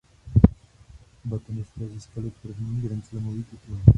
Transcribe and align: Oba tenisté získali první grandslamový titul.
Oba 1.25 1.37
tenisté 1.39 1.87
získali 1.89 2.31
první 2.41 2.81
grandslamový 2.81 3.43
titul. 3.43 3.79